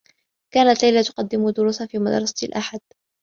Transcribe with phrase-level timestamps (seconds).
[0.53, 2.79] كانت ليلى تقدّم دروسا في مدرسة الأحد.